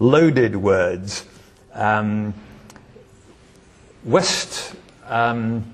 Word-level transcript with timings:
loaded 0.00 0.56
words. 0.56 1.24
Um, 1.74 2.34
West, 4.02 4.74
um, 5.06 5.64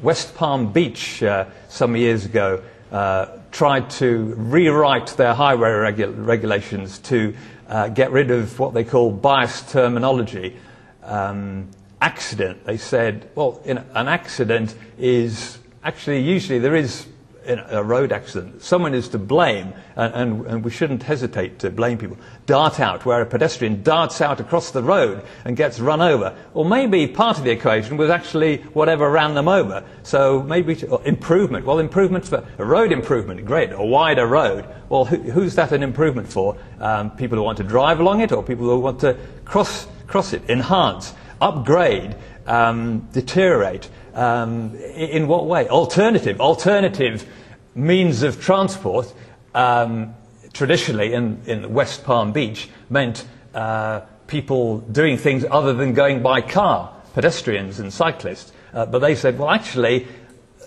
West 0.00 0.34
Palm 0.36 0.72
Beach, 0.72 1.22
uh, 1.22 1.46
some 1.68 1.96
years 1.96 2.24
ago, 2.24 2.62
uh, 2.92 3.26
tried 3.50 3.90
to 3.90 4.34
rewrite 4.36 5.08
their 5.16 5.34
highway 5.34 5.68
regu- 5.68 6.26
regulations 6.26 6.98
to 7.00 7.34
uh, 7.68 7.88
get 7.88 8.12
rid 8.12 8.30
of 8.30 8.58
what 8.58 8.74
they 8.74 8.84
call 8.84 9.10
biased 9.10 9.68
terminology. 9.70 10.56
Um, 11.02 11.68
accident, 12.00 12.64
they 12.64 12.76
said, 12.76 13.28
well, 13.34 13.60
an 13.64 14.08
accident 14.08 14.74
is 14.98 15.58
actually 15.82 16.20
usually 16.20 16.58
there 16.58 16.76
is 16.76 17.06
in 17.46 17.58
a 17.58 17.82
road 17.82 18.12
accident, 18.12 18.62
someone 18.62 18.94
is 18.94 19.08
to 19.10 19.18
blame, 19.18 19.72
and, 19.96 20.14
and, 20.14 20.46
and, 20.46 20.64
we 20.64 20.70
shouldn't 20.70 21.02
hesitate 21.02 21.58
to 21.60 21.70
blame 21.70 21.98
people. 21.98 22.16
Dart 22.46 22.80
out, 22.80 23.04
where 23.04 23.20
a 23.20 23.26
pedestrian 23.26 23.82
darts 23.82 24.20
out 24.20 24.40
across 24.40 24.70
the 24.70 24.82
road 24.82 25.22
and 25.44 25.56
gets 25.56 25.78
run 25.78 26.00
over. 26.00 26.36
Or 26.54 26.64
maybe 26.64 27.06
part 27.06 27.38
of 27.38 27.44
the 27.44 27.50
equation 27.50 27.96
was 27.96 28.10
actually 28.10 28.58
whatever 28.72 29.10
ran 29.10 29.34
them 29.34 29.48
over. 29.48 29.84
So 30.02 30.42
maybe 30.42 30.82
improvement. 31.04 31.66
Well, 31.66 31.78
improvement 31.78 32.26
for 32.26 32.46
a 32.58 32.64
road 32.64 32.92
improvement, 32.92 33.44
great. 33.44 33.72
A 33.72 33.84
wider 33.84 34.26
road. 34.26 34.66
Well, 34.88 35.04
who, 35.04 35.16
who's 35.16 35.54
that 35.54 35.72
an 35.72 35.82
improvement 35.82 36.28
for? 36.28 36.56
Um, 36.80 37.10
people 37.10 37.38
who 37.38 37.44
want 37.44 37.58
to 37.58 37.64
drive 37.64 38.00
along 38.00 38.20
it, 38.20 38.32
or 38.32 38.42
people 38.42 38.66
who 38.66 38.78
want 38.78 39.00
to 39.00 39.16
cross 39.44 39.86
cross 40.06 40.32
it, 40.32 40.48
enhance, 40.48 41.14
upgrade, 41.40 42.14
um, 42.46 43.00
deteriorate. 43.12 43.88
Um, 44.14 44.76
in 44.76 45.26
what 45.26 45.46
way? 45.46 45.68
Alternative. 45.68 46.40
Alternative 46.40 47.26
means 47.74 48.22
of 48.22 48.40
transport, 48.40 49.12
um, 49.54 50.14
traditionally 50.52 51.12
in, 51.12 51.42
in 51.46 51.74
West 51.74 52.04
Palm 52.04 52.32
Beach, 52.32 52.68
meant 52.88 53.26
uh, 53.54 54.00
people 54.28 54.78
doing 54.78 55.18
things 55.18 55.44
other 55.50 55.72
than 55.72 55.94
going 55.94 56.22
by 56.22 56.40
car, 56.40 56.94
pedestrians 57.14 57.80
and 57.80 57.92
cyclists. 57.92 58.52
Uh, 58.72 58.86
but 58.86 59.00
they 59.00 59.16
said, 59.16 59.36
well, 59.36 59.50
actually, 59.50 60.06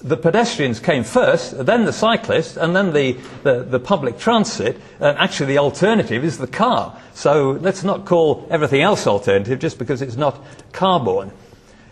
the 0.02 0.18
pedestrians 0.18 0.82
came 0.82 1.06
first, 1.06 1.66
then 1.66 1.86
the 1.86 1.94
cyclists, 1.94 2.58
and 2.58 2.76
then 2.76 2.92
the, 2.92 3.14
the, 3.44 3.64
the, 3.64 3.80
public 3.80 4.18
transit, 4.20 4.80
and 5.00 5.18
actually 5.18 5.48
the 5.48 5.58
alternative 5.58 6.24
is 6.24 6.38
the 6.38 6.48
car. 6.48 7.00
So 7.14 7.52
let's 7.52 7.84
not 7.84 8.06
call 8.06 8.46
everything 8.50 8.82
else 8.82 9.08
alternative 9.08 9.60
just 9.60 9.80
because 9.80 10.02
it's 10.02 10.18
not 10.18 10.44
car-borne 10.74 11.32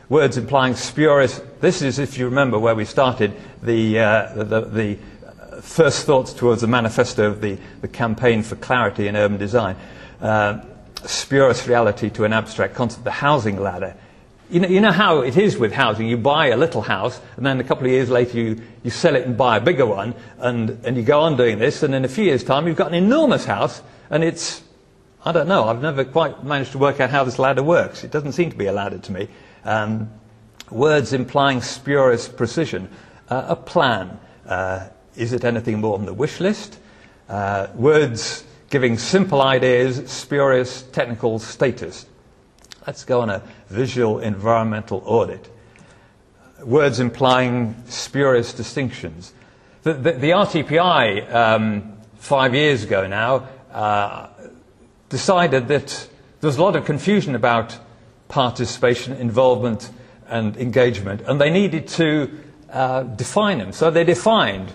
words 0.09 0.37
implying 0.37 0.75
spurious. 0.75 1.41
This 1.61 1.81
is, 1.81 1.99
if 1.99 2.17
you 2.17 2.25
remember 2.25 2.59
where 2.59 2.75
we 2.75 2.85
started, 2.85 3.33
the, 3.61 3.99
uh, 3.99 4.43
the, 4.43 4.61
the, 4.61 4.97
first 5.61 6.05
thoughts 6.05 6.33
towards 6.33 6.61
the 6.61 6.67
manifesto 6.67 7.27
of 7.27 7.41
the, 7.41 7.57
the 7.81 7.87
campaign 7.87 8.43
for 8.43 8.55
clarity 8.55 9.07
in 9.07 9.15
urban 9.15 9.37
design. 9.37 9.75
Uh, 10.21 10.61
spurious 11.05 11.67
reality 11.67 12.09
to 12.09 12.23
an 12.23 12.33
abstract 12.33 12.75
concept, 12.75 13.03
the 13.03 13.11
housing 13.11 13.59
ladder. 13.59 13.95
You 14.49 14.59
know, 14.59 14.67
you 14.67 14.79
know 14.79 14.91
how 14.91 15.21
it 15.21 15.37
is 15.37 15.57
with 15.57 15.71
housing. 15.71 16.07
You 16.07 16.17
buy 16.17 16.47
a 16.47 16.57
little 16.57 16.81
house, 16.81 17.19
and 17.35 17.45
then 17.45 17.59
a 17.59 17.63
couple 17.63 17.85
of 17.85 17.91
years 17.91 18.09
later 18.09 18.37
you, 18.37 18.61
you 18.83 18.91
sell 18.91 19.15
it 19.15 19.25
and 19.25 19.35
buy 19.35 19.57
a 19.57 19.61
bigger 19.61 19.85
one, 19.85 20.13
and, 20.37 20.69
and 20.85 20.95
you 20.97 21.03
go 21.03 21.21
on 21.21 21.35
doing 21.35 21.57
this, 21.57 21.81
and 21.81 21.95
in 21.95 22.05
a 22.05 22.07
few 22.07 22.25
years' 22.25 22.43
time 22.43 22.67
you've 22.67 22.77
got 22.77 22.89
an 22.89 22.93
enormous 22.93 23.45
house, 23.45 23.81
and 24.09 24.23
it's, 24.23 24.63
I 25.23 25.31
don't 25.31 25.47
know, 25.47 25.67
I've 25.67 25.81
never 25.81 26.05
quite 26.05 26.43
managed 26.43 26.73
to 26.73 26.77
work 26.77 26.99
out 26.99 27.09
how 27.09 27.23
this 27.23 27.39
ladder 27.39 27.63
works. 27.63 28.03
It 28.03 28.11
doesn't 28.11 28.33
seem 28.33 28.51
to 28.51 28.57
be 28.57 28.67
a 28.67 28.71
ladder 28.71 28.99
to 28.99 29.11
me. 29.11 29.27
Um, 29.65 30.11
words 30.69 31.11
implying 31.11 31.61
spurious 31.61 32.29
precision. 32.29 32.89
Uh, 33.29 33.45
a 33.49 33.55
plan. 33.55 34.19
Uh, 34.45 34.87
is 35.15 35.33
it 35.33 35.43
anything 35.43 35.79
more 35.79 35.97
than 35.97 36.05
the 36.05 36.13
wish 36.13 36.39
list? 36.39 36.79
Uh, 37.27 37.67
words 37.75 38.45
giving 38.69 38.97
simple 38.97 39.41
ideas 39.41 40.09
spurious 40.09 40.83
technical 40.83 41.39
status. 41.39 42.05
Let's 42.85 43.03
go 43.03 43.21
on 43.21 43.29
a 43.29 43.41
visual 43.69 44.19
environmental 44.19 45.01
audit. 45.05 45.49
Words 46.63 46.99
implying 46.99 47.75
spurious 47.87 48.53
distinctions. 48.53 49.33
The, 49.83 49.93
the, 49.93 50.11
the 50.13 50.29
RTPI, 50.31 51.33
um, 51.33 51.97
five 52.15 52.53
years 52.53 52.83
ago 52.83 53.07
now, 53.07 53.47
uh, 53.71 54.27
decided 55.09 55.67
that 55.67 56.09
there's 56.41 56.57
a 56.57 56.61
lot 56.61 56.75
of 56.75 56.85
confusion 56.85 57.35
about 57.35 57.77
participation, 58.27 59.13
involvement, 59.13 59.89
and 60.27 60.57
engagement, 60.57 61.21
and 61.27 61.39
they 61.39 61.49
needed 61.49 61.87
to 61.87 62.29
uh, 62.71 63.03
define 63.03 63.59
them. 63.59 63.71
So 63.71 63.91
they 63.91 64.03
defined 64.03 64.73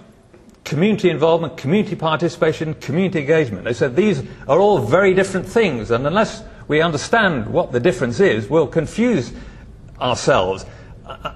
community 0.64 1.10
involvement, 1.10 1.56
community 1.56 1.96
participation, 1.96 2.74
community 2.74 3.20
engagement. 3.20 3.64
They 3.64 3.72
said 3.72 3.96
these 3.96 4.22
are 4.46 4.58
all 4.58 4.78
very 4.78 5.14
different 5.14 5.46
things, 5.46 5.90
and 5.90 6.06
unless 6.06 6.42
we 6.68 6.80
understand 6.80 7.52
what 7.52 7.72
the 7.72 7.80
difference 7.80 8.20
is, 8.20 8.48
we'll 8.48 8.68
confuse 8.68 9.32
ourselves. 10.00 10.64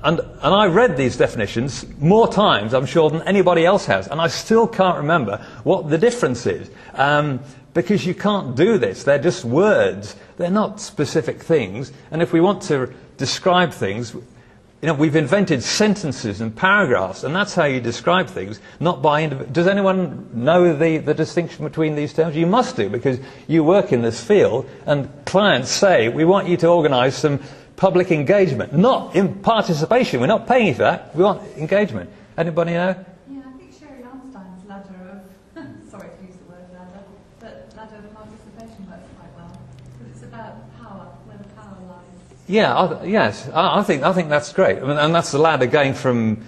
And, 0.03 0.21
and 0.21 0.55
I 0.55 0.67
read 0.67 0.97
these 0.97 1.17
definitions 1.17 1.85
more 1.99 2.29
times, 2.29 2.75
I'm 2.75 2.87
sure, 2.87 3.11
than 3.11 3.23
anybody 3.23 3.65
else 3.65 3.87
has, 3.87 4.07
and 4.07 4.21
I 4.21 4.29
still 4.29 4.69
can't 4.69 4.99
remember 4.99 5.45
what 5.65 5.91
the 5.91 5.99
difference 5.99 6.47
is. 6.47 6.71
Um, 6.95 7.41
because 7.75 8.07
you 8.07 8.15
can't 8.15 8.55
do 8.55 8.79
this. 8.79 9.03
They're 9.03 9.19
just 9.19 9.45
words. 9.45 10.15
They're 10.37 10.51
not 10.51 10.81
specific 10.81 11.43
things. 11.43 11.93
And 12.13 12.23
if 12.23 12.33
we 12.33 12.41
want 12.41 12.63
to 12.63 12.95
describe 13.17 13.73
things, 13.73 14.15
you 14.15 14.89
know, 14.89 14.95
we've 14.95 15.17
invented 15.17 15.63
sentences 15.63 16.41
and 16.41 16.55
paragraphs, 16.55 17.25
and 17.25 17.35
that's 17.35 17.55
how 17.55 17.65
you 17.65 17.81
describe 17.81 18.29
things, 18.29 18.61
not 18.81 19.03
by 19.03 19.27
Does 19.27 19.67
anyone 19.67 20.29
know 20.33 20.77
the, 20.77 20.99
the 20.99 21.15
distinction 21.15 21.65
between 21.65 21.95
these 21.95 22.13
terms? 22.13 22.37
You 22.37 22.47
must 22.47 22.77
do, 22.77 22.89
because 22.89 23.19
you 23.49 23.65
work 23.65 23.93
in 23.93 24.03
this 24.03 24.23
field, 24.23 24.69
and 24.87 25.11
clients 25.25 25.71
say, 25.71 26.09
we 26.09 26.25
want 26.25 26.49
you 26.49 26.57
to 26.59 26.69
organize 26.69 27.17
some 27.17 27.41
public 27.77 28.11
engagement, 28.11 28.73
not 28.73 29.15
in 29.17 29.35
participation. 29.41 30.21
We're 30.21 30.27
not 30.27 30.47
paying 30.47 30.69
you 30.69 30.75
for 30.75 30.83
that. 30.83 31.15
We 31.15 31.25
want 31.25 31.43
engagement. 31.57 32.11
Anybody 32.37 32.73
know? 32.73 32.97
Yeah, 33.31 33.41
I, 33.47 33.59
think 33.59 33.73
Sherry 33.79 34.03
Arnstein's 34.03 34.69
ladder 34.69 35.23
of, 35.57 35.65
sorry 35.91 36.09
to 36.09 36.27
use 36.27 36.37
the 36.37 36.53
word 36.53 36.65
ladder, 36.73 37.05
but 37.41 37.73
ladder 37.77 37.97
of 37.97 38.15
participation 38.15 38.91
works 38.91 39.09
quite 39.19 39.37
well. 39.37 39.61
Because 39.99 40.13
it's 40.15 40.23
about 40.25 40.83
power, 40.83 41.07
where 41.27 41.39
the 41.39 41.45
power 41.55 41.77
lies. 41.89 42.39
Yeah, 42.47 42.75
I, 42.75 43.05
yes, 43.05 43.49
I, 43.51 43.81
I, 43.81 43.83
think 43.83 44.03
I 44.03 44.13
think 44.13 44.29
that's 44.29 44.53
great, 44.53 44.79
I 44.79 44.81
mean, 44.81 44.97
and 44.97 45.15
that's 45.15 45.33
the 45.33 45.39
ladder 45.39 45.67
going 45.67 45.95
from 45.95 46.45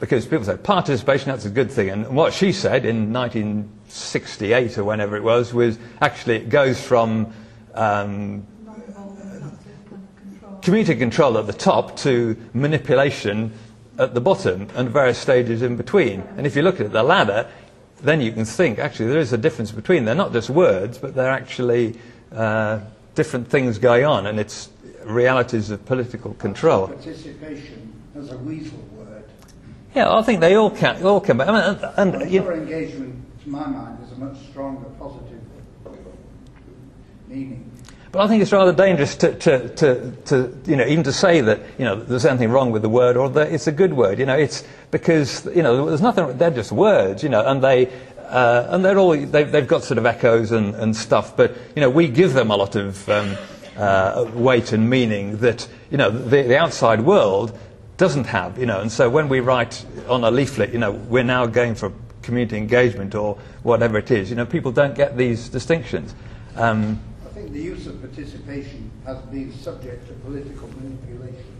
because 0.00 0.26
people 0.26 0.44
say 0.44 0.56
participation 0.56 1.30
that's 1.30 1.44
a 1.44 1.50
good 1.50 1.70
thing, 1.70 1.88
and 1.88 2.14
what 2.14 2.32
she 2.32 2.52
said 2.52 2.84
in 2.84 3.12
1968 3.12 4.76
or 4.76 4.84
whenever 4.84 5.16
it 5.16 5.22
was 5.22 5.54
was 5.54 5.78
actually 6.00 6.36
it 6.36 6.48
goes 6.48 6.80
from 6.80 7.32
um, 7.74 8.46
community 10.64 10.96
control 10.96 11.38
at 11.38 11.46
the 11.46 11.52
top 11.52 11.96
to 11.98 12.36
manipulation 12.54 13.52
at 13.98 14.14
the 14.14 14.20
bottom 14.20 14.68
and 14.74 14.88
various 14.88 15.18
stages 15.18 15.62
in 15.62 15.76
between. 15.76 16.22
And 16.36 16.46
if 16.46 16.56
you 16.56 16.62
look 16.62 16.80
at 16.80 16.92
the 16.92 17.02
ladder, 17.02 17.48
then 18.00 18.20
you 18.20 18.32
can 18.32 18.44
think 18.44 18.78
actually 18.78 19.06
there 19.06 19.18
is 19.18 19.32
a 19.32 19.38
difference 19.38 19.70
between. 19.70 20.04
They're 20.04 20.14
not 20.14 20.32
just 20.32 20.50
words, 20.50 20.98
but 20.98 21.14
they're 21.14 21.30
actually 21.30 21.98
uh, 22.32 22.80
different 23.14 23.48
things 23.48 23.78
going 23.78 24.04
on, 24.04 24.26
and 24.26 24.40
it's 24.40 24.70
realities 25.04 25.70
of 25.70 25.84
political 25.84 26.34
control. 26.34 26.88
Participation 26.88 27.92
as 28.16 28.32
a 28.32 28.38
weasel 28.38 28.78
word. 28.92 29.24
Yeah, 29.94 30.12
I 30.12 30.22
think 30.22 30.40
they 30.40 30.56
all 30.56 30.70
can. 30.70 31.02
All 31.04 31.20
can. 31.20 31.40
I 31.40 31.46
mean, 31.46 31.78
and, 31.96 32.14
and 32.14 32.32
you, 32.32 32.50
engagement, 32.50 33.22
to 33.42 33.48
my 33.48 33.66
mind, 33.66 33.98
is 34.04 34.12
a 34.12 34.16
much 34.16 34.38
stronger 34.48 34.88
positive 34.98 35.40
meaning. 37.34 37.70
But 38.14 38.20
I 38.20 38.28
think 38.28 38.42
it's 38.42 38.52
rather 38.52 38.72
dangerous 38.72 39.16
to, 39.16 39.34
to, 39.34 39.68
to, 39.70 40.12
to, 40.26 40.56
you 40.66 40.76
know, 40.76 40.86
even 40.86 41.02
to 41.02 41.12
say 41.12 41.40
that, 41.40 41.58
you 41.78 41.84
know, 41.84 41.96
there's 41.96 42.24
anything 42.24 42.50
wrong 42.50 42.70
with 42.70 42.82
the 42.82 42.88
word 42.88 43.16
or 43.16 43.28
that 43.30 43.52
it's 43.52 43.66
a 43.66 43.72
good 43.72 43.92
word. 43.92 44.20
You 44.20 44.26
know, 44.26 44.36
it's 44.36 44.62
because, 44.92 45.44
you 45.46 45.64
know, 45.64 45.86
there's 45.86 46.00
nothing, 46.00 46.38
they're 46.38 46.52
just 46.52 46.70
words, 46.70 47.24
you 47.24 47.28
know, 47.28 47.44
and 47.44 47.60
they, 47.60 47.88
uh, 48.28 48.68
and 48.70 48.84
they're 48.84 48.98
all, 48.98 49.16
they've, 49.16 49.50
they've 49.50 49.66
got 49.66 49.82
sort 49.82 49.98
of 49.98 50.06
echoes 50.06 50.52
and, 50.52 50.76
and 50.76 50.94
stuff, 50.94 51.36
but, 51.36 51.56
you 51.74 51.80
know, 51.80 51.90
we 51.90 52.06
give 52.06 52.34
them 52.34 52.52
a 52.52 52.56
lot 52.56 52.76
of, 52.76 53.08
um, 53.08 53.36
uh, 53.76 54.30
weight 54.34 54.70
and 54.70 54.88
meaning 54.88 55.38
that 55.38 55.66
you 55.90 55.98
know 55.98 56.08
the, 56.08 56.42
the, 56.42 56.56
outside 56.56 57.00
world 57.00 57.58
doesn't 57.96 58.26
have. 58.26 58.56
You 58.56 58.66
know, 58.66 58.80
and 58.80 58.92
so 58.92 59.10
when 59.10 59.28
we 59.28 59.40
write 59.40 59.84
on 60.08 60.22
a 60.22 60.30
leaflet, 60.30 60.72
you 60.72 60.78
know, 60.78 60.92
we're 60.92 61.24
now 61.24 61.46
going 61.46 61.74
for 61.74 61.92
community 62.22 62.56
engagement 62.56 63.16
or 63.16 63.34
whatever 63.64 63.98
it 63.98 64.12
is. 64.12 64.30
You 64.30 64.36
know, 64.36 64.46
people 64.46 64.70
don't 64.70 64.94
get 64.94 65.16
these 65.16 65.48
distinctions. 65.48 66.14
Um, 66.54 67.00
think 67.34 67.52
the 67.52 67.60
use 67.60 67.88
of 67.88 68.00
participation 68.00 68.90
has 69.04 69.18
been 69.22 69.52
subject 69.52 70.06
to 70.06 70.14
political 70.14 70.68
manipulation 70.68 71.56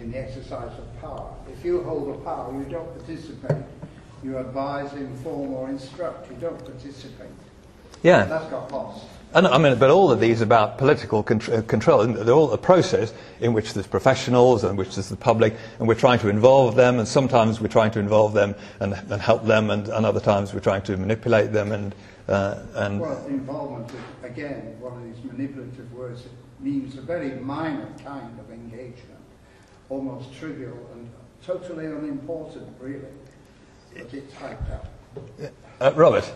in 0.00 0.10
the 0.10 0.18
exercise 0.18 0.76
of 0.76 1.00
power. 1.00 1.32
If 1.52 1.64
you 1.64 1.82
hold 1.84 2.16
a 2.16 2.18
power, 2.18 2.52
you 2.52 2.64
don't 2.64 2.92
participate. 2.98 3.64
You 4.24 4.38
advise, 4.38 4.92
inform, 4.94 5.52
or 5.52 5.68
instruct. 5.68 6.28
You 6.30 6.36
don't 6.38 6.58
participate. 6.64 7.30
Yeah. 8.02 8.24
That's 8.24 8.50
got 8.50 8.72
lost. 8.72 9.06
And 9.36 9.46
I 9.46 9.58
mean, 9.58 9.78
but 9.78 9.90
all 9.90 10.10
of 10.10 10.18
these 10.18 10.40
about 10.40 10.78
political 10.78 11.18
uh, 11.18 11.60
control, 11.60 12.06
they're 12.06 12.34
all 12.34 12.50
a 12.54 12.58
process 12.58 13.12
in 13.38 13.52
which 13.52 13.74
there's 13.74 13.86
professionals 13.86 14.64
and 14.64 14.78
which 14.78 14.94
there's 14.94 15.10
the 15.10 15.16
public, 15.16 15.54
and 15.78 15.86
we're 15.86 15.94
trying 15.94 16.20
to 16.20 16.30
involve 16.30 16.74
them, 16.74 16.98
and 16.98 17.06
sometimes 17.06 17.60
we're 17.60 17.68
trying 17.68 17.90
to 17.90 17.98
involve 17.98 18.32
them 18.32 18.54
and, 18.80 18.94
and 18.94 19.20
help 19.20 19.44
them, 19.44 19.68
and, 19.68 19.88
and 19.88 20.06
other 20.06 20.20
times 20.20 20.54
we're 20.54 20.60
trying 20.60 20.80
to 20.80 20.96
manipulate 20.96 21.52
them 21.52 21.70
and, 21.70 21.94
uh, 22.28 22.62
and 22.76 22.98
Well, 22.98 23.26
involvement, 23.26 23.92
again, 24.22 24.74
one 24.80 24.94
of 24.94 25.04
these 25.04 25.22
manipulative 25.30 25.92
words, 25.92 26.24
it 26.24 26.32
means 26.60 26.96
a 26.96 27.02
very 27.02 27.32
minor 27.32 27.88
kind 28.02 28.40
of 28.40 28.50
engagement, 28.50 29.20
almost 29.90 30.32
trivial 30.32 30.78
and 30.94 31.10
totally 31.44 31.84
unimportant, 31.84 32.74
really, 32.80 33.04
but 33.94 34.14
it's 34.14 34.32
hyped 34.32 34.72
up. 34.72 34.86
Uh, 35.80 35.92
Robert. 35.94 36.30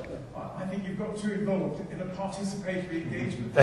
I 0.56 0.66
think 0.66 0.86
you've 0.86 0.98
got 0.98 1.16
too 1.16 1.32
involved 1.32 1.90
in 1.92 2.00
a 2.00 2.06
participatory 2.06 3.02
engagement. 3.02 3.56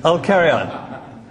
I'll 0.04 0.20
carry 0.20 0.50
on. 0.50 1.23